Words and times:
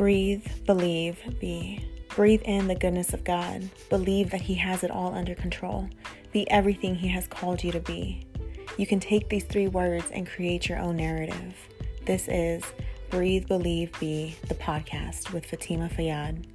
Breathe, 0.00 0.46
believe, 0.64 1.18
be. 1.40 1.84
Breathe 2.16 2.40
in 2.46 2.68
the 2.68 2.74
goodness 2.74 3.12
of 3.12 3.22
God. 3.22 3.68
Believe 3.90 4.30
that 4.30 4.40
He 4.40 4.54
has 4.54 4.82
it 4.82 4.90
all 4.90 5.14
under 5.14 5.34
control. 5.34 5.90
Be 6.32 6.50
everything 6.50 6.94
He 6.94 7.08
has 7.08 7.26
called 7.26 7.62
you 7.62 7.70
to 7.72 7.80
be. 7.80 8.26
You 8.78 8.86
can 8.86 8.98
take 8.98 9.28
these 9.28 9.44
three 9.44 9.68
words 9.68 10.06
and 10.10 10.26
create 10.26 10.70
your 10.70 10.78
own 10.78 10.96
narrative. 10.96 11.54
This 12.06 12.28
is 12.28 12.64
Breathe, 13.10 13.46
Believe, 13.46 13.92
Be, 14.00 14.34
the 14.48 14.54
podcast 14.54 15.34
with 15.34 15.44
Fatima 15.44 15.90
Fayyad. 15.90 16.46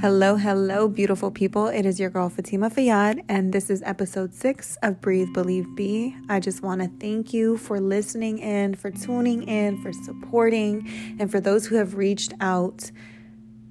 Hello, 0.00 0.36
hello, 0.36 0.88
beautiful 0.88 1.30
people. 1.30 1.66
It 1.66 1.84
is 1.84 2.00
your 2.00 2.08
girl 2.08 2.30
Fatima 2.30 2.70
Fayyad, 2.70 3.22
and 3.28 3.52
this 3.52 3.68
is 3.68 3.82
episode 3.84 4.32
six 4.32 4.78
of 4.82 4.98
Breathe, 5.02 5.34
Believe, 5.34 5.76
Be. 5.76 6.16
I 6.26 6.40
just 6.40 6.62
want 6.62 6.80
to 6.80 6.88
thank 6.98 7.34
you 7.34 7.58
for 7.58 7.78
listening 7.78 8.38
in, 8.38 8.76
for 8.76 8.90
tuning 8.90 9.42
in, 9.42 9.76
for 9.82 9.92
supporting, 9.92 10.88
and 11.20 11.30
for 11.30 11.38
those 11.38 11.66
who 11.66 11.76
have 11.76 11.96
reached 11.96 12.32
out 12.40 12.90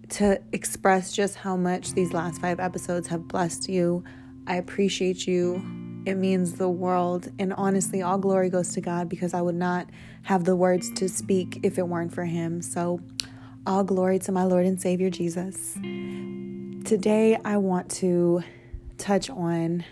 to 0.09 0.39
express 0.51 1.13
just 1.13 1.35
how 1.35 1.57
much 1.57 1.93
these 1.93 2.13
last 2.13 2.39
five 2.39 2.59
episodes 2.59 3.07
have 3.07 3.27
blessed 3.27 3.67
you. 3.67 4.03
I 4.45 4.57
appreciate 4.57 5.25
you. 5.25 5.55
It 6.05 6.13
means 6.13 6.53
the 6.53 6.69
world. 6.69 7.29
And 7.39 7.53
honestly, 7.53 8.03
all 8.03 8.19
glory 8.19 8.51
goes 8.51 8.71
to 8.73 8.81
God 8.81 9.09
because 9.09 9.33
I 9.33 9.41
would 9.41 9.55
not 9.55 9.89
have 10.21 10.43
the 10.43 10.55
words 10.55 10.91
to 10.91 11.09
speak 11.09 11.61
if 11.63 11.79
it 11.79 11.87
weren't 11.87 12.13
for 12.13 12.25
Him. 12.25 12.61
So, 12.61 12.99
all 13.69 13.83
glory 13.83 14.17
to 14.17 14.31
my 14.31 14.43
Lord 14.43 14.65
and 14.65 14.81
Savior 14.81 15.11
Jesus. 15.11 15.75
Today, 16.85 17.37
I 17.45 17.57
want 17.57 17.87
to 17.97 18.41
touch 18.97 19.29
on 19.29 19.85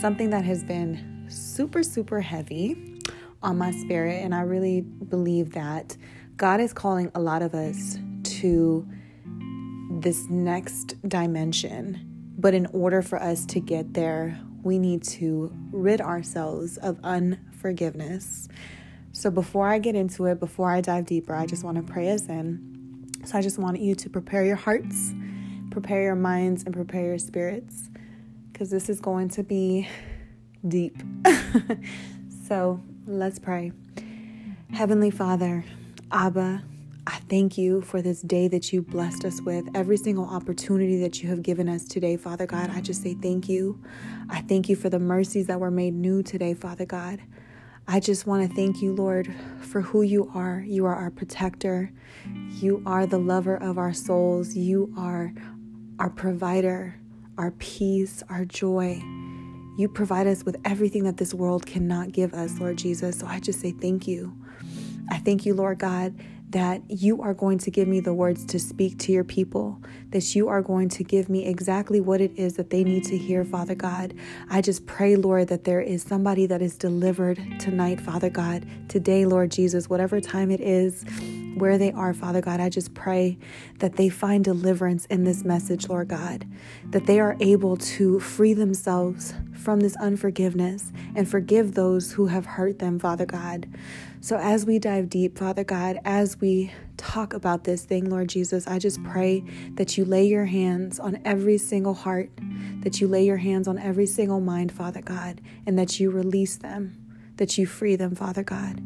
something 0.00 0.30
that 0.30 0.44
has 0.44 0.64
been 0.64 1.26
super, 1.28 1.84
super 1.84 2.20
heavy 2.20 3.00
on 3.40 3.56
my 3.56 3.70
spirit. 3.70 4.24
And 4.24 4.34
I 4.34 4.40
really 4.40 4.80
believe 4.80 5.52
that 5.52 5.96
God 6.36 6.58
is 6.58 6.72
calling 6.72 7.12
a 7.14 7.20
lot 7.20 7.42
of 7.42 7.54
us 7.54 7.98
to 8.40 8.84
this 10.00 10.28
next 10.28 10.96
dimension. 11.08 12.00
But 12.36 12.52
in 12.52 12.66
order 12.66 13.00
for 13.00 13.22
us 13.22 13.46
to 13.46 13.60
get 13.60 13.94
there, 13.94 14.40
we 14.64 14.76
need 14.76 15.04
to 15.04 15.52
rid 15.70 16.00
ourselves 16.00 16.78
of 16.78 16.98
unforgiveness. 17.04 18.48
So 19.12 19.30
before 19.30 19.68
I 19.68 19.78
get 19.78 19.94
into 19.94 20.24
it, 20.24 20.40
before 20.40 20.68
I 20.68 20.80
dive 20.80 21.06
deeper, 21.06 21.32
I 21.32 21.46
just 21.46 21.62
want 21.62 21.76
to 21.76 21.84
pray 21.84 22.10
us 22.10 22.26
in. 22.26 22.73
So 23.24 23.38
I 23.38 23.42
just 23.42 23.58
want 23.58 23.80
you 23.80 23.94
to 23.94 24.10
prepare 24.10 24.44
your 24.44 24.56
hearts, 24.56 25.14
prepare 25.70 26.02
your 26.02 26.14
minds, 26.14 26.64
and 26.64 26.74
prepare 26.74 27.06
your 27.06 27.18
spirits 27.18 27.88
because 28.52 28.70
this 28.70 28.88
is 28.88 29.00
going 29.00 29.30
to 29.30 29.42
be 29.42 29.88
deep. 30.68 30.96
so 32.48 32.80
let's 33.06 33.38
pray. 33.38 33.72
Heavenly 34.72 35.10
Father, 35.10 35.64
Abba, 36.12 36.62
I 37.06 37.18
thank 37.30 37.56
you 37.56 37.80
for 37.80 38.02
this 38.02 38.20
day 38.20 38.48
that 38.48 38.72
you 38.72 38.82
blessed 38.82 39.24
us 39.24 39.40
with, 39.40 39.66
every 39.74 39.96
single 39.96 40.26
opportunity 40.26 41.00
that 41.00 41.22
you 41.22 41.28
have 41.30 41.42
given 41.42 41.68
us 41.68 41.84
today, 41.84 42.16
Father 42.16 42.46
God. 42.46 42.70
I 42.70 42.80
just 42.80 43.02
say 43.02 43.14
thank 43.14 43.48
you. 43.48 43.82
I 44.28 44.42
thank 44.42 44.68
you 44.68 44.76
for 44.76 44.90
the 44.90 44.98
mercies 44.98 45.46
that 45.46 45.60
were 45.60 45.70
made 45.70 45.94
new 45.94 46.22
today, 46.22 46.54
Father 46.54 46.84
God. 46.86 47.20
I 47.86 48.00
just 48.00 48.26
want 48.26 48.48
to 48.48 48.56
thank 48.56 48.80
you, 48.80 48.94
Lord, 48.94 49.32
for 49.60 49.82
who 49.82 50.02
you 50.02 50.30
are. 50.34 50.64
You 50.66 50.86
are 50.86 50.94
our 50.94 51.10
protector. 51.10 51.92
You 52.60 52.82
are 52.86 53.06
the 53.06 53.18
lover 53.18 53.56
of 53.56 53.76
our 53.76 53.92
souls. 53.92 54.54
You 54.56 54.92
are 54.96 55.32
our 55.98 56.08
provider, 56.08 56.98
our 57.36 57.50
peace, 57.52 58.22
our 58.30 58.46
joy. 58.46 59.02
You 59.76 59.90
provide 59.92 60.26
us 60.26 60.44
with 60.44 60.56
everything 60.64 61.04
that 61.04 61.18
this 61.18 61.34
world 61.34 61.66
cannot 61.66 62.12
give 62.12 62.32
us, 62.32 62.58
Lord 62.58 62.78
Jesus. 62.78 63.18
So 63.18 63.26
I 63.26 63.38
just 63.38 63.60
say 63.60 63.72
thank 63.72 64.08
you. 64.08 64.34
I 65.10 65.18
thank 65.18 65.44
you, 65.44 65.52
Lord 65.54 65.78
God, 65.78 66.14
that 66.54 66.80
you 66.88 67.20
are 67.20 67.34
going 67.34 67.58
to 67.58 67.68
give 67.68 67.88
me 67.88 67.98
the 67.98 68.14
words 68.14 68.46
to 68.46 68.60
speak 68.60 68.96
to 68.96 69.10
your 69.10 69.24
people, 69.24 69.82
that 70.10 70.36
you 70.36 70.46
are 70.46 70.62
going 70.62 70.88
to 70.88 71.02
give 71.02 71.28
me 71.28 71.44
exactly 71.46 72.00
what 72.00 72.20
it 72.20 72.30
is 72.38 72.54
that 72.54 72.70
they 72.70 72.84
need 72.84 73.02
to 73.02 73.18
hear, 73.18 73.44
Father 73.44 73.74
God. 73.74 74.14
I 74.48 74.60
just 74.60 74.86
pray, 74.86 75.16
Lord, 75.16 75.48
that 75.48 75.64
there 75.64 75.80
is 75.80 76.04
somebody 76.04 76.46
that 76.46 76.62
is 76.62 76.78
delivered 76.78 77.40
tonight, 77.58 78.00
Father 78.00 78.30
God, 78.30 78.64
today, 78.88 79.26
Lord 79.26 79.50
Jesus, 79.50 79.90
whatever 79.90 80.20
time 80.20 80.52
it 80.52 80.60
is 80.60 81.04
where 81.56 81.78
they 81.78 81.92
are, 81.92 82.12
Father 82.12 82.40
God. 82.40 82.60
I 82.60 82.68
just 82.68 82.94
pray 82.94 83.38
that 83.78 83.96
they 83.96 84.08
find 84.08 84.44
deliverance 84.44 85.06
in 85.06 85.24
this 85.24 85.44
message, 85.44 85.88
Lord 85.88 86.08
God, 86.08 86.46
that 86.90 87.06
they 87.06 87.20
are 87.20 87.36
able 87.40 87.76
to 87.76 88.20
free 88.20 88.54
themselves 88.54 89.34
from 89.54 89.80
this 89.80 89.96
unforgiveness 89.96 90.92
and 91.14 91.28
forgive 91.28 91.74
those 91.74 92.12
who 92.12 92.26
have 92.26 92.46
hurt 92.46 92.78
them, 92.78 92.98
Father 92.98 93.26
God. 93.26 93.68
So, 94.20 94.36
as 94.38 94.64
we 94.64 94.78
dive 94.78 95.10
deep, 95.10 95.38
Father 95.38 95.64
God, 95.64 95.98
as 96.04 96.40
we 96.40 96.72
talk 96.96 97.34
about 97.34 97.64
this 97.64 97.84
thing, 97.84 98.08
Lord 98.08 98.28
Jesus, 98.28 98.66
I 98.66 98.78
just 98.78 99.02
pray 99.04 99.44
that 99.74 99.98
you 99.98 100.04
lay 100.04 100.26
your 100.26 100.46
hands 100.46 100.98
on 100.98 101.20
every 101.24 101.58
single 101.58 101.94
heart, 101.94 102.30
that 102.80 103.00
you 103.00 103.08
lay 103.08 103.24
your 103.24 103.36
hands 103.36 103.68
on 103.68 103.78
every 103.78 104.06
single 104.06 104.40
mind, 104.40 104.72
Father 104.72 105.02
God, 105.02 105.40
and 105.66 105.78
that 105.78 106.00
you 106.00 106.10
release 106.10 106.56
them, 106.56 106.96
that 107.36 107.58
you 107.58 107.66
free 107.66 107.96
them, 107.96 108.14
Father 108.14 108.42
God. 108.42 108.80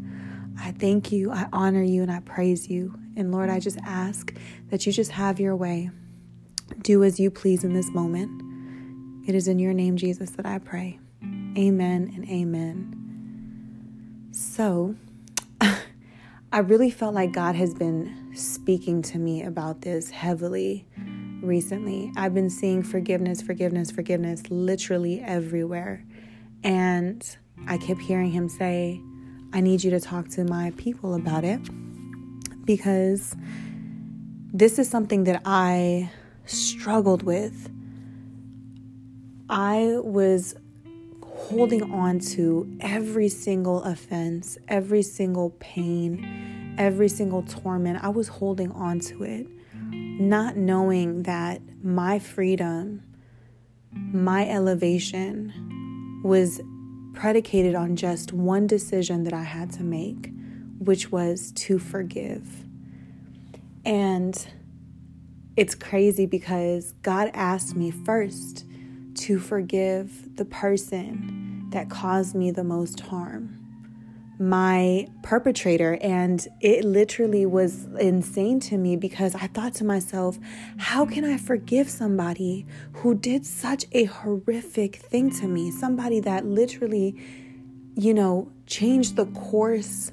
I 0.59 0.73
thank 0.73 1.13
you, 1.13 1.31
I 1.31 1.47
honor 1.53 1.83
you, 1.83 2.03
and 2.03 2.11
I 2.11 2.21
praise 2.21 2.69
you. 2.69 2.99
And 3.17 3.33
Lord, 3.33 3.49
I 3.49 3.61
just 3.61 3.79
ask 3.85 4.35
that 4.71 4.87
you 4.87 4.93
just 4.93 5.13
have 5.13 5.39
your 5.41 5.57
way. 5.57 5.91
Do 6.83 7.05
as 7.05 7.19
you 7.19 7.31
please 7.31 7.65
in 7.65 7.73
this 7.73 7.91
moment. 7.91 8.43
It 9.29 9.35
is 9.35 9.49
in 9.49 9.59
your 9.59 9.73
name, 9.73 9.97
Jesus, 9.97 10.31
that 10.31 10.47
I 10.47 10.59
pray. 10.59 10.99
Amen 11.57 12.13
and 12.15 12.29
amen. 12.29 12.95
So, 14.33 14.95
I 16.53 16.59
really 16.59 16.91
felt 16.91 17.15
like 17.15 17.33
God 17.33 17.55
has 17.57 17.75
been 17.75 18.33
speaking 18.35 19.03
to 19.03 19.19
me 19.19 19.43
about 19.43 19.83
this 19.83 20.11
heavily 20.11 20.87
recently. 21.43 22.13
I've 22.17 22.35
been 22.35 22.51
seeing 22.51 22.83
forgiveness, 22.83 23.43
forgiveness, 23.43 23.91
forgiveness 23.91 24.43
literally 24.49 25.21
everywhere. 25.21 26.05
And 26.65 27.25
I 27.67 27.79
kept 27.79 28.01
hearing 28.01 28.31
him 28.31 28.49
say, 28.49 29.01
I 29.53 29.60
need 29.60 29.82
you 29.82 29.91
to 29.91 30.00
talk 30.00 30.28
to 30.31 30.44
my 30.44 30.72
people 30.76 31.14
about 31.14 31.44
it 31.44 31.60
because 32.64 33.34
this 34.53 34.78
is 34.78 34.88
something 34.88 35.25
that 35.25 35.42
I 35.44 36.10
struggled 36.44 37.22
with. 37.22 37.70
I 39.48 39.97
was 40.03 40.54
holding 41.22 41.91
on 41.94 42.19
to 42.19 42.70
every 42.81 43.31
single 43.31 43.82
offense, 43.84 44.59
every 44.69 45.03
single 45.03 45.50
pain, 45.60 46.75
every 46.76 47.09
single 47.09 47.42
torment. 47.42 48.04
I 48.04 48.10
was 48.10 48.28
holding 48.28 48.70
on 48.72 49.00
to 49.00 49.22
it, 49.22 49.47
not 49.91 50.56
knowing 50.56 51.22
that 51.22 51.62
my 51.82 52.19
freedom, 52.19 53.03
my 53.92 54.47
elevation 54.47 56.20
was 56.22 56.60
predicated 57.19 57.75
on 57.75 57.97
just 57.97 58.33
one 58.33 58.65
decision 58.69 59.25
that 59.25 59.33
I 59.33 59.43
had 59.43 59.73
to 59.73 59.83
make, 59.83 60.31
which 60.79 61.11
was 61.11 61.51
to 61.56 61.77
forgive. 61.81 62.47
And 63.84 64.47
it's 65.57 65.75
crazy 65.75 66.27
because 66.27 66.93
God 67.03 67.33
asked 67.34 67.75
me 67.75 67.91
first 67.91 68.65
to 69.17 69.41
forgive 69.41 70.37
the 70.37 70.45
person 70.45 71.67
that 71.71 71.91
caused 71.91 72.37
me 72.37 72.53
the 72.53 72.62
most 72.62 73.01
harm, 73.01 73.58
my 74.38 75.06
perpetrator. 75.22 75.99
And 76.00 76.47
it 76.60 76.84
literally 76.84 77.44
was 77.47 77.84
insane 77.99 78.60
to 78.60 78.78
me 78.78 78.97
because 78.97 79.34
I 79.34 79.49
thought 79.49 79.75
to 79.75 79.84
myself, 79.84 80.38
how 80.76 81.04
can 81.04 81.25
I 81.25 81.37
forgive 81.37 81.91
somebody 81.91 82.66
who 82.94 83.15
did 83.15 83.44
such 83.44 83.87
a 83.93 84.04
horrific 84.04 84.97
thing 84.97 85.30
to 85.41 85.48
me? 85.48 85.71
Somebody 85.71 86.21
that 86.21 86.47
literally, 86.47 87.21
you 87.97 88.15
know, 88.15 88.53
changed 88.66 89.16
the 89.16 89.27
course 89.27 90.13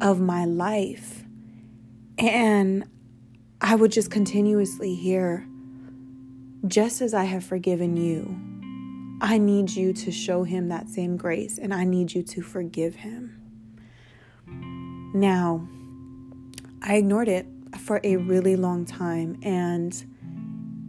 of 0.00 0.20
my 0.20 0.44
life. 0.44 1.24
And 2.18 2.84
I 3.60 3.74
would 3.74 3.92
just 3.92 4.10
continuously 4.10 4.94
hear, 4.94 5.46
just 6.66 7.00
as 7.00 7.14
I 7.14 7.24
have 7.24 7.44
forgiven 7.44 7.96
you, 7.96 8.38
I 9.22 9.38
need 9.38 9.70
you 9.70 9.92
to 9.92 10.10
show 10.10 10.44
him 10.44 10.68
that 10.68 10.88
same 10.88 11.16
grace 11.16 11.58
and 11.58 11.74
I 11.74 11.84
need 11.84 12.12
you 12.12 12.22
to 12.22 12.42
forgive 12.42 12.96
him. 12.96 13.39
Now, 15.12 15.66
I 16.82 16.96
ignored 16.96 17.28
it 17.28 17.46
for 17.78 18.00
a 18.04 18.16
really 18.16 18.56
long 18.56 18.84
time 18.84 19.38
and 19.42 19.92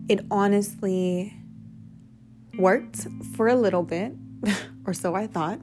it 0.10 0.26
honestly 0.30 1.34
worked 2.58 3.08
for 3.36 3.48
a 3.48 3.56
little 3.56 3.84
bit, 3.84 4.14
or 4.86 4.94
so 4.94 5.16
I 5.16 5.28
thought. 5.28 5.60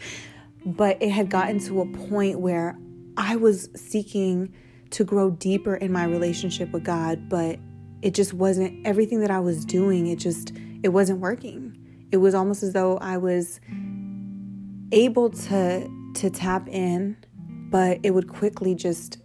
but 0.66 1.00
it 1.00 1.10
had 1.10 1.30
gotten 1.30 1.60
to 1.60 1.80
a 1.80 1.86
point 1.86 2.40
where 2.40 2.76
I 3.16 3.36
was 3.36 3.68
seeking 3.74 4.52
to 4.90 5.04
grow 5.04 5.30
deeper 5.30 5.76
in 5.76 5.92
my 5.92 6.04
relationship 6.04 6.72
with 6.72 6.84
God, 6.84 7.28
but 7.28 7.58
it 8.02 8.14
just 8.14 8.34
wasn't 8.34 8.86
everything 8.86 9.20
that 9.20 9.30
I 9.30 9.40
was 9.40 9.64
doing, 9.64 10.08
it 10.08 10.18
just 10.18 10.52
it 10.82 10.90
wasn't 10.90 11.20
working. 11.20 11.76
It 12.12 12.18
was 12.18 12.34
almost 12.34 12.62
as 12.62 12.72
though 12.72 12.98
I 12.98 13.16
was 13.16 13.60
able 14.92 15.30
to 15.30 15.90
to 16.14 16.30
tap 16.30 16.68
in, 16.68 17.16
but 17.76 18.00
it 18.02 18.12
would 18.12 18.26
quickly 18.26 18.74
just 18.74 19.18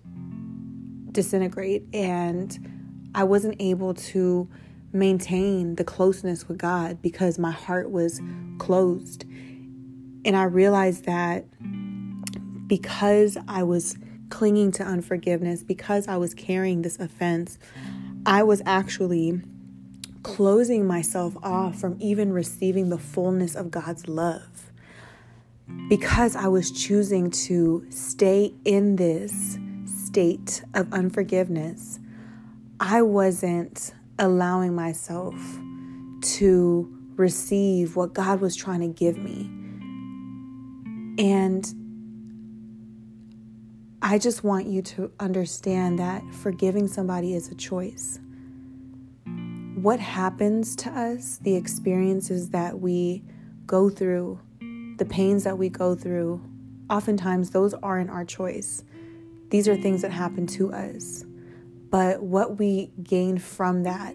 disintegrate 1.13 1.85
and 1.93 3.09
I 3.15 3.23
wasn't 3.23 3.55
able 3.61 3.93
to 3.93 4.49
maintain 4.91 5.75
the 5.75 5.85
closeness 5.85 6.49
with 6.49 6.57
God 6.57 7.01
because 7.01 7.39
my 7.39 7.51
heart 7.51 7.91
was 7.91 8.19
closed. 8.57 9.23
And 10.25 10.35
I 10.35 10.43
realized 10.43 11.05
that 11.05 11.45
because 12.67 13.37
I 13.47 13.63
was 13.63 13.95
clinging 14.27 14.73
to 14.73 14.83
unforgiveness, 14.83 15.63
because 15.63 16.09
I 16.09 16.17
was 16.17 16.33
carrying 16.33 16.81
this 16.81 16.99
offense, 16.99 17.57
I 18.25 18.43
was 18.43 18.61
actually 18.65 19.39
closing 20.23 20.85
myself 20.85 21.37
off 21.41 21.79
from 21.79 21.95
even 22.01 22.33
receiving 22.33 22.89
the 22.89 22.97
fullness 22.97 23.55
of 23.55 23.71
God's 23.71 24.09
love. 24.09 24.50
Because 25.89 26.35
I 26.35 26.47
was 26.47 26.71
choosing 26.71 27.31
to 27.31 27.85
stay 27.89 28.53
in 28.63 28.95
this 28.95 29.57
state 29.85 30.63
of 30.73 30.91
unforgiveness, 30.93 31.99
I 32.79 33.01
wasn't 33.01 33.93
allowing 34.17 34.73
myself 34.73 35.35
to 36.21 36.97
receive 37.15 37.95
what 37.95 38.13
God 38.13 38.41
was 38.41 38.55
trying 38.55 38.81
to 38.81 38.87
give 38.87 39.17
me. 39.17 39.49
And 41.17 41.65
I 44.01 44.17
just 44.17 44.43
want 44.43 44.65
you 44.65 44.81
to 44.81 45.11
understand 45.19 45.99
that 45.99 46.23
forgiving 46.33 46.87
somebody 46.87 47.35
is 47.35 47.49
a 47.49 47.55
choice. 47.55 48.19
What 49.75 49.99
happens 49.99 50.75
to 50.77 50.89
us, 50.89 51.37
the 51.43 51.55
experiences 51.55 52.49
that 52.49 52.79
we 52.79 53.23
go 53.67 53.89
through, 53.89 54.39
the 55.01 55.05
pains 55.07 55.43
that 55.45 55.57
we 55.57 55.67
go 55.67 55.95
through, 55.95 56.39
oftentimes 56.87 57.49
those 57.49 57.73
aren't 57.81 58.11
our 58.11 58.23
choice. 58.23 58.83
These 59.49 59.67
are 59.67 59.75
things 59.75 60.03
that 60.03 60.11
happen 60.11 60.45
to 60.45 60.71
us. 60.71 61.25
But 61.89 62.21
what 62.21 62.59
we 62.59 62.91
gain 63.01 63.39
from 63.39 63.81
that, 63.81 64.13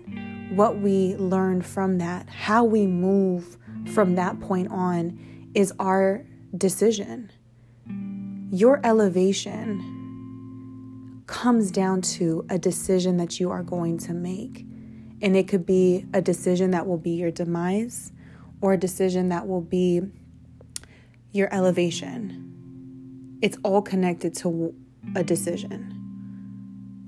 what 0.50 0.78
we 0.78 1.16
learn 1.16 1.62
from 1.62 1.98
that, 1.98 2.28
how 2.28 2.62
we 2.62 2.86
move 2.86 3.58
from 3.92 4.14
that 4.14 4.38
point 4.38 4.70
on 4.70 5.50
is 5.54 5.72
our 5.80 6.24
decision. 6.56 7.32
Your 8.52 8.80
elevation 8.84 10.04
comes 11.26 11.72
down 11.72 12.00
to 12.02 12.46
a 12.48 12.60
decision 12.60 13.16
that 13.16 13.40
you 13.40 13.50
are 13.50 13.64
going 13.64 13.98
to 13.98 14.14
make. 14.14 14.64
And 15.20 15.36
it 15.36 15.48
could 15.48 15.66
be 15.66 16.06
a 16.14 16.22
decision 16.22 16.70
that 16.70 16.86
will 16.86 16.96
be 16.96 17.10
your 17.10 17.32
demise 17.32 18.12
or 18.60 18.74
a 18.74 18.78
decision 18.78 19.30
that 19.30 19.48
will 19.48 19.62
be 19.62 20.02
your 21.36 21.52
elevation. 21.52 23.38
It's 23.42 23.58
all 23.62 23.82
connected 23.82 24.34
to 24.36 24.74
a 25.14 25.22
decision. 25.22 25.92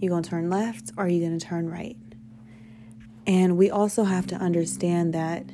You 0.01 0.11
going 0.11 0.23
to 0.23 0.31
turn 0.31 0.51
left 0.51 0.93
or 0.97 1.07
are 1.07 1.09
you 1.09 1.27
going 1.27 1.39
to 1.39 1.45
turn 1.45 1.69
right? 1.69 1.97
And 3.27 3.57
we 3.57 3.71
also 3.71 4.05
have 4.05 4.27
to 4.29 4.37
understand 4.37 5.13
that 5.15 5.45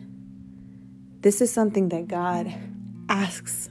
this 1.22 1.40
is 1.40 1.50
something 1.50 1.88
that 1.88 2.06
God 2.06 2.52
asks 3.08 3.70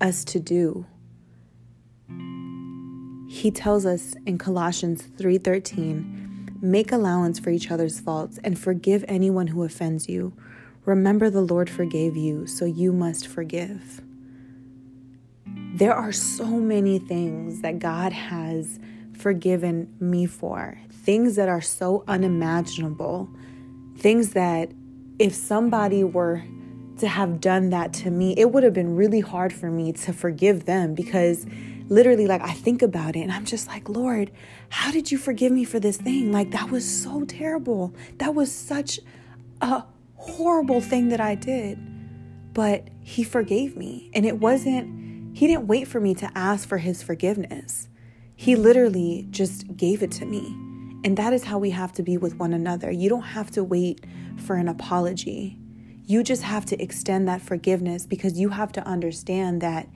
us 0.00 0.24
to 0.26 0.40
do. 0.40 0.86
He 3.28 3.50
tells 3.50 3.86
us 3.86 4.14
in 4.26 4.38
Colossians 4.38 5.02
3:13, 5.16 6.50
"Make 6.60 6.92
allowance 6.92 7.38
for 7.38 7.50
each 7.50 7.70
other's 7.70 7.98
faults 7.98 8.38
and 8.44 8.58
forgive 8.58 9.04
anyone 9.08 9.48
who 9.48 9.64
offends 9.64 10.08
you. 10.08 10.34
Remember 10.84 11.30
the 11.30 11.40
Lord 11.40 11.70
forgave 11.70 12.16
you, 12.16 12.46
so 12.46 12.64
you 12.64 12.92
must 12.92 13.26
forgive." 13.26 14.02
There 15.74 15.92
are 15.92 16.12
so 16.12 16.46
many 16.46 17.00
things 17.00 17.62
that 17.62 17.80
God 17.80 18.12
has 18.12 18.78
forgiven 19.12 19.92
me 19.98 20.24
for, 20.24 20.78
things 20.92 21.34
that 21.34 21.48
are 21.48 21.60
so 21.60 22.04
unimaginable, 22.06 23.28
things 23.96 24.34
that 24.34 24.70
if 25.18 25.34
somebody 25.34 26.04
were 26.04 26.44
to 26.98 27.08
have 27.08 27.40
done 27.40 27.70
that 27.70 27.92
to 27.94 28.12
me, 28.12 28.34
it 28.38 28.52
would 28.52 28.62
have 28.62 28.72
been 28.72 28.94
really 28.94 29.18
hard 29.18 29.52
for 29.52 29.68
me 29.68 29.92
to 29.94 30.12
forgive 30.12 30.64
them 30.64 30.94
because 30.94 31.44
literally, 31.88 32.28
like, 32.28 32.42
I 32.42 32.52
think 32.52 32.80
about 32.80 33.16
it 33.16 33.22
and 33.22 33.32
I'm 33.32 33.44
just 33.44 33.66
like, 33.66 33.88
Lord, 33.88 34.30
how 34.68 34.92
did 34.92 35.10
you 35.10 35.18
forgive 35.18 35.50
me 35.50 35.64
for 35.64 35.80
this 35.80 35.96
thing? 35.96 36.30
Like, 36.30 36.52
that 36.52 36.70
was 36.70 36.88
so 36.88 37.24
terrible. 37.24 37.92
That 38.18 38.36
was 38.36 38.52
such 38.52 39.00
a 39.60 39.82
horrible 40.14 40.80
thing 40.80 41.08
that 41.08 41.20
I 41.20 41.34
did. 41.34 41.80
But 42.54 42.90
He 43.00 43.24
forgave 43.24 43.76
me. 43.76 44.12
And 44.14 44.24
it 44.24 44.38
wasn't, 44.38 45.02
He 45.34 45.48
didn't 45.48 45.66
wait 45.66 45.88
for 45.88 46.00
me 46.00 46.14
to 46.14 46.30
ask 46.34 46.66
for 46.68 46.78
His 46.78 47.02
forgiveness. 47.02 47.88
He 48.36 48.56
literally 48.56 49.26
just 49.30 49.76
gave 49.76 50.02
it 50.02 50.10
to 50.12 50.24
me. 50.24 50.46
And 51.04 51.16
that 51.18 51.32
is 51.32 51.44
how 51.44 51.58
we 51.58 51.70
have 51.70 51.92
to 51.94 52.02
be 52.02 52.16
with 52.16 52.36
one 52.36 52.54
another. 52.54 52.90
You 52.90 53.08
don't 53.08 53.22
have 53.22 53.50
to 53.52 53.64
wait 53.64 54.04
for 54.38 54.56
an 54.56 54.68
apology. 54.68 55.58
You 56.06 56.22
just 56.22 56.42
have 56.42 56.64
to 56.66 56.82
extend 56.82 57.28
that 57.28 57.42
forgiveness 57.42 58.06
because 58.06 58.38
you 58.38 58.50
have 58.50 58.72
to 58.72 58.86
understand 58.86 59.60
that 59.60 59.88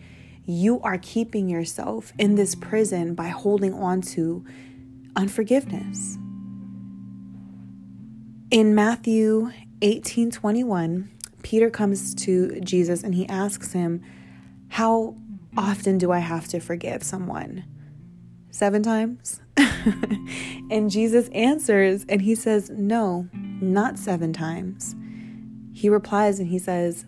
you 0.45 0.81
are 0.81 0.99
keeping 0.99 1.49
yourself 1.49 2.13
in 2.19 2.35
this 2.35 2.55
prison 2.55 3.15
by 3.15 3.29
holding 3.29 3.75
on 3.75 4.01
to 4.01 4.45
unforgiveness. 5.15 6.17
In 8.51 8.75
Matthew 8.75 9.53
18 9.83 10.31
21, 10.31 11.11
Peter 11.43 11.71
comes 11.71 12.15
to 12.15 12.61
Jesus 12.61 13.03
and 13.03 13.15
he 13.15 13.29
asks 13.29 13.73
him, 13.73 14.03
How 14.69 15.17
often 15.59 15.99
do 15.99 16.13
I 16.13 16.21
have 16.21 16.47
to 16.49 16.61
forgive 16.61 17.03
someone? 17.03 17.65
Seven 18.51 18.83
times? 18.83 19.41
and 20.71 20.89
Jesus 20.89 21.29
answers 21.31 22.07
and 22.09 22.23
he 22.23 22.35
says, 22.35 22.71
No, 22.71 23.29
not 23.35 23.99
seven 23.99 24.33
times. 24.33 24.95
He 25.73 25.89
replies 25.89 26.39
and 26.39 26.49
he 26.49 26.59
says, 26.59 27.05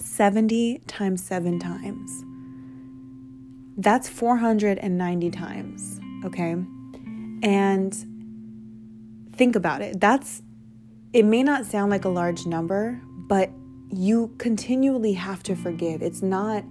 70 0.00 0.80
times 0.86 1.22
seven 1.22 1.58
times. 1.58 2.24
That's 3.78 4.08
490 4.08 5.30
times, 5.30 6.00
okay? 6.24 6.56
And 7.42 7.94
think 9.34 9.54
about 9.54 9.82
it. 9.82 10.00
That's, 10.00 10.42
it 11.12 11.24
may 11.24 11.42
not 11.42 11.66
sound 11.66 11.90
like 11.90 12.04
a 12.04 12.10
large 12.10 12.46
number, 12.46 13.00
but 13.28 13.50
you 13.90 14.34
continually 14.38 15.12
have 15.12 15.42
to 15.44 15.54
forgive. 15.54 16.02
It's 16.02 16.22
not 16.22 16.64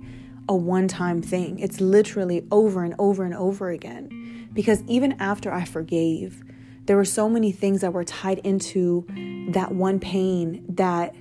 a 0.48 0.56
one 0.56 0.88
time 0.88 1.22
thing, 1.22 1.60
it's 1.60 1.82
literally 1.82 2.46
over 2.52 2.84
and 2.84 2.96
over 3.00 3.24
and 3.24 3.34
over 3.34 3.70
again. 3.70 4.50
Because 4.54 4.84
even 4.88 5.14
after 5.14 5.52
I 5.52 5.66
forgave, 5.66 6.44
there 6.86 6.96
were 6.96 7.06
so 7.06 7.28
many 7.28 7.52
things 7.52 7.82
that 7.82 7.94
were 7.94 8.04
tied 8.04 8.40
into 8.40 9.06
that 9.52 9.74
one 9.74 10.00
pain 10.00 10.64
that 10.70 11.16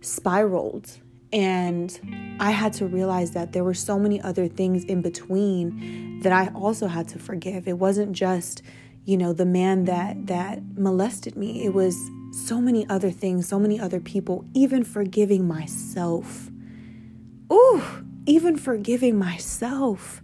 spiraled 0.00 0.98
and 1.32 2.36
I 2.40 2.50
had 2.50 2.72
to 2.74 2.86
realize 2.86 3.32
that 3.32 3.52
there 3.52 3.64
were 3.64 3.74
so 3.74 3.98
many 3.98 4.20
other 4.20 4.48
things 4.48 4.84
in 4.84 5.02
between 5.02 6.20
that 6.20 6.32
I 6.32 6.52
also 6.54 6.86
had 6.86 7.08
to 7.08 7.18
forgive. 7.18 7.66
It 7.66 7.78
wasn't 7.78 8.12
just, 8.12 8.62
you 9.04 9.16
know, 9.16 9.32
the 9.32 9.44
man 9.44 9.84
that 9.84 10.28
that 10.28 10.62
molested 10.78 11.36
me. 11.36 11.64
It 11.64 11.74
was 11.74 11.96
so 12.32 12.60
many 12.60 12.88
other 12.88 13.10
things, 13.10 13.48
so 13.48 13.58
many 13.58 13.78
other 13.78 14.00
people, 14.00 14.44
even 14.54 14.84
forgiving 14.84 15.46
myself. 15.46 16.50
Ooh, 17.52 17.82
even 18.26 18.56
forgiving 18.56 19.18
myself 19.18 20.22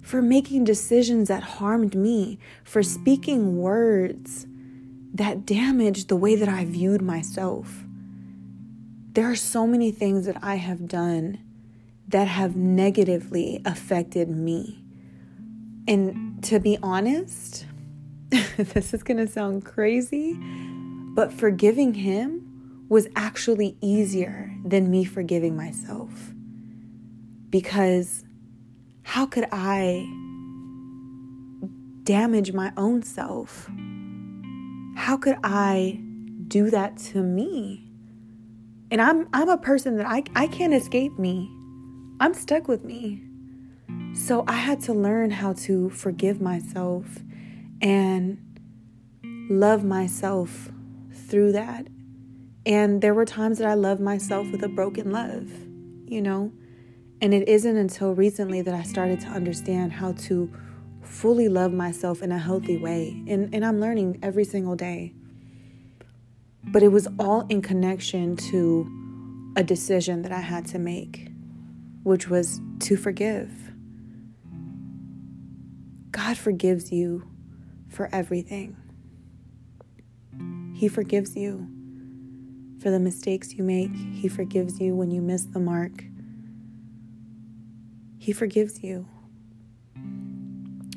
for 0.00 0.22
making 0.22 0.64
decisions 0.64 1.28
that 1.28 1.42
harmed 1.42 1.94
me, 1.94 2.38
for 2.64 2.82
speaking 2.82 3.58
words 3.58 4.46
that 5.12 5.44
damaged 5.44 6.08
the 6.08 6.16
way 6.16 6.36
that 6.36 6.48
I 6.48 6.64
viewed 6.64 7.02
myself. 7.02 7.84
There 9.12 9.30
are 9.30 9.36
so 9.36 9.66
many 9.66 9.90
things 9.90 10.26
that 10.26 10.38
I 10.42 10.54
have 10.54 10.88
done 10.88 11.38
that 12.08 12.28
have 12.28 12.56
negatively 12.56 13.60
affected 13.64 14.28
me. 14.28 14.84
And 15.86 16.42
to 16.44 16.60
be 16.60 16.78
honest, 16.82 17.66
this 18.56 18.94
is 18.94 19.02
going 19.02 19.18
to 19.18 19.26
sound 19.26 19.64
crazy, 19.64 20.38
but 21.14 21.32
forgiving 21.32 21.94
him 21.94 22.86
was 22.88 23.08
actually 23.14 23.76
easier 23.80 24.52
than 24.64 24.90
me 24.90 25.04
forgiving 25.04 25.56
myself. 25.56 26.32
Because 27.50 28.24
how 29.02 29.26
could 29.26 29.46
I 29.50 30.06
damage 32.04 32.52
my 32.52 32.72
own 32.76 33.02
self? 33.02 33.68
How 34.96 35.16
could 35.16 35.36
I 35.42 36.00
do 36.48 36.70
that 36.70 36.96
to 36.98 37.22
me? 37.22 37.90
And 38.90 39.00
I'm 39.00 39.28
I'm 39.32 39.48
a 39.48 39.58
person 39.58 39.96
that 39.96 40.06
I, 40.06 40.24
I 40.34 40.46
can't 40.46 40.74
escape 40.74 41.18
me. 41.18 41.50
I'm 42.20 42.34
stuck 42.34 42.68
with 42.68 42.84
me. 42.84 43.22
So 44.14 44.44
I 44.46 44.54
had 44.54 44.80
to 44.82 44.92
learn 44.92 45.30
how 45.30 45.52
to 45.54 45.90
forgive 45.90 46.40
myself 46.40 47.06
and 47.80 48.38
love 49.48 49.84
myself 49.84 50.70
through 51.12 51.52
that. 51.52 51.86
And 52.66 53.00
there 53.00 53.14
were 53.14 53.24
times 53.24 53.58
that 53.58 53.68
I 53.68 53.74
loved 53.74 54.00
myself 54.00 54.50
with 54.50 54.62
a 54.62 54.68
broken 54.68 55.10
love, 55.10 55.48
you 56.06 56.20
know? 56.20 56.52
And 57.22 57.34
it 57.34 57.48
isn't 57.48 57.76
until 57.76 58.14
recently 58.14 58.62
that 58.62 58.74
I 58.74 58.82
started 58.82 59.20
to 59.20 59.28
understand 59.28 59.92
how 59.92 60.12
to 60.12 60.50
fully 61.02 61.48
love 61.48 61.72
myself 61.72 62.22
in 62.22 62.32
a 62.32 62.38
healthy 62.38 62.78
way. 62.78 63.22
And, 63.28 63.54
and 63.54 63.64
I'm 63.64 63.80
learning 63.80 64.18
every 64.22 64.44
single 64.44 64.76
day. 64.76 65.12
But 66.64 66.82
it 66.82 66.88
was 66.88 67.08
all 67.18 67.46
in 67.48 67.62
connection 67.62 68.36
to 68.36 69.52
a 69.56 69.62
decision 69.62 70.22
that 70.22 70.32
I 70.32 70.40
had 70.40 70.66
to 70.68 70.78
make, 70.78 71.30
which 72.04 72.28
was 72.28 72.60
to 72.80 72.96
forgive. 72.96 73.50
God 76.10 76.38
forgives 76.38 76.92
you 76.92 77.28
for 77.88 78.08
everything. 78.12 78.76
He 80.74 80.88
forgives 80.88 81.36
you 81.36 81.68
for 82.80 82.90
the 82.90 83.00
mistakes 83.00 83.52
you 83.54 83.62
make. 83.62 83.94
He 83.94 84.28
forgives 84.28 84.80
you 84.80 84.94
when 84.94 85.10
you 85.10 85.20
miss 85.20 85.44
the 85.44 85.60
mark. 85.60 86.04
He 88.20 88.32
forgives 88.32 88.82
you. 88.84 89.08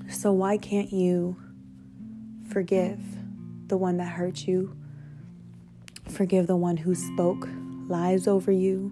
So, 0.10 0.34
why 0.34 0.58
can't 0.58 0.92
you 0.92 1.38
forgive 2.50 3.00
the 3.68 3.77
one 3.77 3.96
that 3.96 4.12
hurt 4.12 4.46
you? 4.46 4.75
Forgive 6.10 6.48
the 6.48 6.58
one 6.58 6.75
who 6.75 6.94
spoke 6.94 7.48
lies 7.88 8.27
over 8.27 8.51
you. 8.51 8.92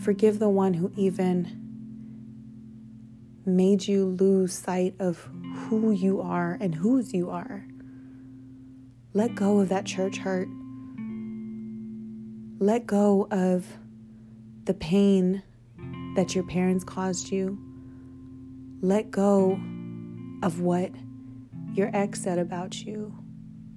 Forgive 0.00 0.38
the 0.38 0.50
one 0.50 0.74
who 0.74 0.92
even 0.96 1.58
made 3.46 3.88
you 3.88 4.04
lose 4.04 4.52
sight 4.52 4.94
of 4.98 5.30
who 5.54 5.92
you 5.92 6.20
are 6.20 6.58
and 6.60 6.74
whose 6.74 7.14
you 7.14 7.30
are. 7.30 7.64
Let 9.14 9.34
go 9.34 9.60
of 9.60 9.70
that 9.70 9.86
church 9.86 10.18
hurt. 10.18 10.48
Let 12.58 12.86
go 12.86 13.28
of 13.30 13.78
the 14.66 14.74
pain 14.74 15.42
that 16.16 16.34
your 16.34 16.44
parents 16.44 16.84
caused 16.84 17.30
you. 17.30 17.58
Let 18.80 19.10
go 19.10 19.60
of 20.42 20.60
what 20.60 20.90
your 21.74 21.90
ex 21.94 22.22
said 22.22 22.38
about 22.38 22.82
you 22.82 23.16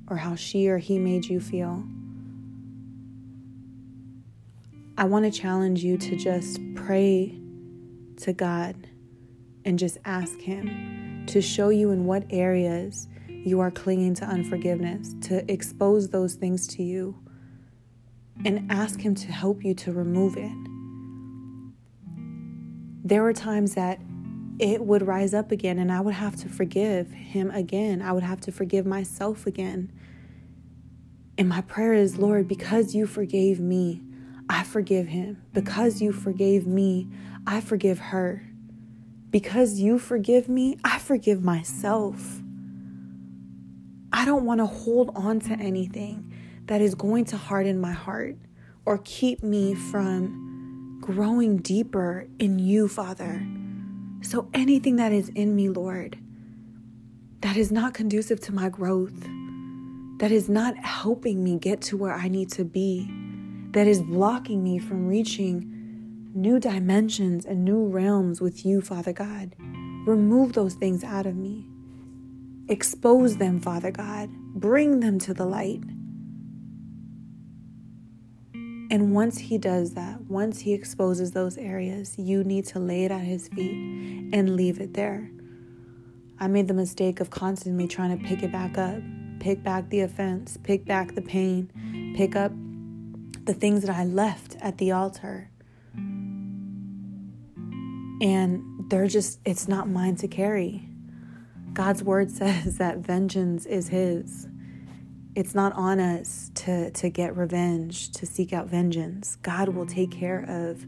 or 0.08 0.18
how 0.18 0.36
she 0.36 0.68
or 0.68 0.78
he 0.78 1.00
made 1.00 1.26
you 1.26 1.40
feel. 1.40 1.84
I 4.98 5.04
want 5.04 5.26
to 5.26 5.32
challenge 5.32 5.84
you 5.84 5.98
to 5.98 6.16
just 6.16 6.60
pray 6.74 7.38
to 8.18 8.32
God 8.32 8.88
and 9.66 9.78
just 9.78 9.98
ask 10.06 10.40
Him 10.40 11.26
to 11.28 11.42
show 11.42 11.70
you 11.70 11.92
in 11.92 12.06
what 12.06 12.24
areas 12.30 13.08
you 13.28 13.60
are 13.60 13.72
clinging 13.72 14.14
to 14.16 14.26
unforgiveness, 14.26 15.14
to 15.22 15.50
expose 15.52 16.10
those 16.10 16.36
things 16.36 16.66
to 16.68 16.84
you, 16.84 17.20
and 18.46 18.72
ask 18.72 19.02
Him 19.02 19.16
to 19.16 19.32
help 19.32 19.66
you 19.66 19.74
to 19.74 19.92
remove 19.92 20.38
it. 20.38 20.75
There 23.06 23.22
were 23.22 23.34
times 23.34 23.76
that 23.76 24.00
it 24.60 24.82
would 24.82 25.06
rise 25.06 25.34
up 25.34 25.52
again, 25.52 25.80
and 25.80 25.92
I 25.92 26.02
would 26.02 26.16
have 26.16 26.36
to 26.38 26.50
forgive 26.50 27.12
Him 27.12 27.52
again. 27.52 28.02
I 28.02 28.12
would 28.12 28.24
have 28.24 28.42
to 28.42 28.52
forgive 28.52 28.86
myself 28.86 29.46
again. 29.48 29.92
And 31.38 31.48
my 31.48 31.62
prayer 31.62 31.94
is, 31.94 32.18
Lord, 32.18 32.48
because 32.48 32.96
you 32.96 33.06
forgave 33.06 33.60
me, 33.60 34.02
I 34.50 34.64
forgive 34.64 35.08
him. 35.08 35.42
Because 35.54 36.02
you 36.02 36.12
forgave 36.12 36.66
me, 36.66 37.10
I 37.46 37.62
forgive 37.62 38.00
her. 38.00 38.44
Because 39.32 39.80
you 39.80 40.00
forgive 40.00 40.48
me, 40.48 40.78
I 40.84 40.98
forgive 41.00 41.44
myself. 41.44 42.42
I 44.14 44.24
don't 44.24 44.46
want 44.46 44.60
to 44.60 44.66
hold 44.66 45.12
on 45.16 45.40
to 45.42 45.54
anything 45.54 46.32
that 46.68 46.80
is 46.80 46.96
going 46.96 47.26
to 47.26 47.38
harden 47.38 47.82
my 47.82 47.92
heart 47.92 48.38
or 48.86 49.00
keep 49.04 49.44
me 49.44 49.76
from 49.76 50.45
growing 51.06 51.58
deeper 51.58 52.26
in 52.40 52.58
you, 52.58 52.88
Father. 52.88 53.46
So 54.22 54.50
anything 54.56 54.96
that 54.96 55.12
is 55.12 55.30
in 55.30 55.56
me, 55.56 55.70
Lord, 55.70 56.18
that 57.42 57.56
is 57.56 57.72
not 57.72 57.94
conducive 57.94 58.40
to 58.42 58.52
my 58.52 58.70
growth, 58.70 59.14
that 60.18 60.32
is 60.32 60.50
not 60.50 60.76
helping 60.78 61.44
me 61.44 61.60
get 61.60 61.80
to 61.82 61.96
where 61.96 62.14
I 62.14 62.28
need 62.28 62.52
to 62.54 62.66
be, 62.66 63.08
that 63.70 63.86
is 63.86 64.02
blocking 64.02 64.64
me 64.64 64.80
from 64.80 65.08
reaching 65.08 66.32
new 66.34 66.60
dimensions 66.60 67.46
and 67.46 67.64
new 67.64 67.86
realms 67.86 68.42
with 68.42 68.66
you, 68.66 68.82
Father 68.82 69.14
God. 69.14 69.56
Remove 70.08 70.54
those 70.54 70.74
things 70.74 71.04
out 71.04 71.28
of 71.28 71.36
me. 71.36 71.68
Expose 72.68 73.38
them, 73.38 73.60
Father 73.60 73.92
God. 73.92 74.32
Bring 74.56 75.02
them 75.02 75.20
to 75.20 75.36
the 75.36 75.46
light. 75.46 75.84
And 78.92 79.14
once 79.14 79.38
He 79.38 79.58
does 79.58 79.94
that, 79.94 80.22
once 80.22 80.60
He 80.60 80.74
exposes 80.74 81.32
those 81.32 81.58
areas, 81.58 82.16
you 82.18 82.44
need 82.44 82.66
to 82.68 82.80
lay 82.80 83.06
it 83.06 83.12
at 83.12 83.22
His 83.22 83.48
feet 83.48 84.30
and 84.34 84.56
leave 84.56 84.80
it 84.80 84.94
there. 84.94 85.32
I 86.40 86.48
made 86.48 86.68
the 86.68 86.74
mistake 86.74 87.20
of 87.20 87.30
constantly 87.30 87.88
trying 87.88 88.18
to 88.18 88.24
pick 88.24 88.44
it 88.44 88.52
back 88.52 88.78
up, 88.78 89.02
pick 89.40 89.64
back 89.64 89.90
the 89.90 90.02
offense, 90.02 90.58
pick 90.62 90.86
back 90.86 91.16
the 91.16 91.22
pain, 91.22 92.14
pick 92.16 92.36
up 92.36 92.52
the 93.46 93.54
things 93.54 93.82
that 93.82 93.96
I 93.96 94.04
left 94.04 94.58
at 94.60 94.78
the 94.78 94.92
altar. 94.92 95.50
And 98.22 98.90
they're 98.90 99.08
just, 99.08 99.40
it's 99.46 99.68
not 99.68 99.88
mine 99.88 100.16
to 100.18 100.28
carry. 100.28 100.90
God's 101.74 102.04
word 102.04 102.32
says 102.38 102.78
that 102.78 103.00
vengeance 103.00 103.66
is 103.66 103.90
His. 103.90 104.48
It's 105.36 105.54
not 105.54 105.74
on 105.74 106.00
us 106.00 106.50
to, 106.56 106.92
to 106.92 107.10
get 107.10 107.36
revenge, 107.36 108.12
to 108.14 108.26
seek 108.26 108.54
out 108.54 108.68
vengeance. 108.68 109.36
God 109.42 109.68
will 109.68 109.86
take 109.86 110.10
care 110.10 110.46
of 110.48 110.86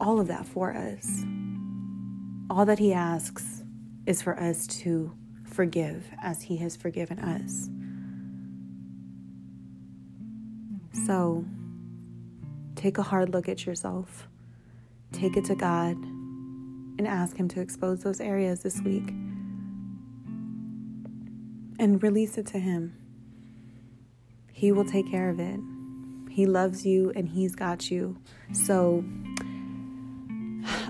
all 0.00 0.18
of 0.18 0.28
that 0.28 0.46
for 0.46 0.74
us. 0.74 1.24
All 2.48 2.64
that 2.64 2.78
He 2.78 2.94
asks 2.94 3.62
is 4.06 4.22
for 4.22 4.40
us 4.40 4.66
to 4.66 5.12
forgive 5.44 6.08
as 6.22 6.40
He 6.40 6.56
has 6.56 6.74
forgiven 6.74 7.18
us. 7.18 7.68
So 11.06 11.44
take 12.76 12.96
a 12.96 13.02
hard 13.02 13.28
look 13.28 13.46
at 13.46 13.66
yourself, 13.66 14.26
take 15.12 15.36
it 15.36 15.44
to 15.46 15.54
God, 15.54 15.96
and 15.96 17.06
ask 17.06 17.36
Him 17.36 17.48
to 17.48 17.60
expose 17.60 18.02
those 18.02 18.22
areas 18.22 18.62
this 18.62 18.80
week 18.80 19.10
and 21.78 22.02
release 22.02 22.38
it 22.38 22.46
to 22.46 22.58
Him. 22.58 22.94
He 24.58 24.72
will 24.72 24.84
take 24.84 25.08
care 25.08 25.30
of 25.30 25.38
it. 25.38 25.60
He 26.28 26.44
loves 26.44 26.84
you 26.84 27.12
and 27.14 27.28
He's 27.28 27.54
got 27.54 27.92
you. 27.92 28.18
So 28.52 29.04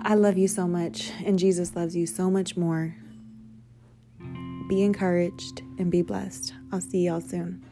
I 0.02 0.14
love 0.14 0.38
you 0.38 0.48
so 0.48 0.66
much, 0.66 1.12
and 1.22 1.38
Jesus 1.38 1.76
loves 1.76 1.94
you 1.94 2.06
so 2.06 2.30
much 2.30 2.56
more. 2.56 2.96
Be 4.70 4.82
encouraged 4.82 5.60
and 5.78 5.90
be 5.90 6.00
blessed. 6.00 6.54
I'll 6.72 6.80
see 6.80 7.04
y'all 7.04 7.20
soon. 7.20 7.62